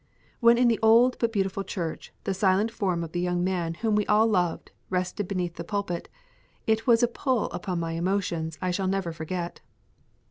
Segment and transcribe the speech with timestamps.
[0.39, 3.93] When in the old but beautiful church the silent form of the young man whom
[3.93, 6.09] we all loved rested beneath the pulpit,
[6.65, 9.61] it was a pull upon my emotions I shall never forget.